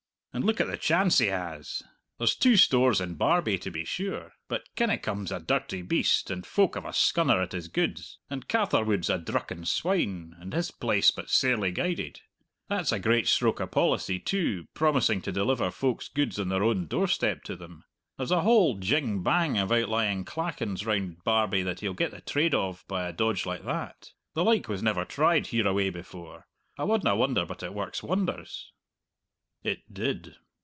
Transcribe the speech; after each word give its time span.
And 0.33 0.45
look 0.45 0.61
at 0.61 0.67
the 0.67 0.77
chance 0.77 1.17
he 1.17 1.25
has! 1.27 1.83
There's 2.17 2.37
two 2.37 2.55
stores 2.55 3.01
in 3.01 3.15
Barbie, 3.15 3.57
to 3.57 3.69
be 3.69 3.83
sure. 3.83 4.31
But 4.47 4.63
Kinnikum's 4.77 5.29
a 5.29 5.41
dirty 5.41 5.81
beast, 5.81 6.31
and 6.31 6.45
folk 6.45 6.75
have 6.75 6.85
a 6.85 6.93
scunner 6.93 7.41
at 7.43 7.51
his 7.51 7.67
goods; 7.67 8.17
and 8.29 8.47
Catherwood's 8.47 9.09
a 9.09 9.17
drucken 9.19 9.65
swine, 9.65 10.33
and 10.39 10.53
his 10.53 10.71
place 10.71 11.11
but 11.11 11.29
sairly 11.29 11.71
guided. 11.71 12.21
That's 12.69 12.93
a 12.93 12.99
great 12.99 13.27
stroke 13.27 13.59
o' 13.59 13.67
policy, 13.67 14.19
too, 14.19 14.69
promising 14.73 15.21
to 15.23 15.33
deliver 15.33 15.69
folk's 15.69 16.07
goods 16.07 16.39
on 16.39 16.47
their 16.47 16.63
own 16.63 16.87
doorstep 16.87 17.43
to 17.43 17.57
them. 17.57 17.83
There's 18.15 18.31
a 18.31 18.39
whole 18.39 18.77
jing 18.77 19.23
bang 19.23 19.57
of 19.57 19.69
outlying 19.69 20.23
clachans 20.23 20.85
round 20.85 21.25
Barbie 21.25 21.63
that 21.63 21.81
he'll 21.81 21.93
get 21.93 22.11
the 22.11 22.21
trade 22.21 22.55
of 22.55 22.85
by 22.87 23.05
a 23.05 23.11
dodge 23.11 23.45
like 23.45 23.65
that. 23.65 24.11
The 24.35 24.45
like 24.45 24.69
was 24.69 24.81
never 24.81 25.03
tried 25.03 25.47
hereaway 25.47 25.89
before. 25.89 26.47
I 26.77 26.85
wadna 26.85 27.17
wonder 27.17 27.45
but 27.45 27.63
it 27.63 27.73
works 27.73 28.01
wonders." 28.01 28.71
It 29.63 29.93
did. 29.93 30.37